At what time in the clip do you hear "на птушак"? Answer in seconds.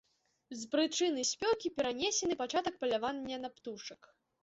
3.47-4.15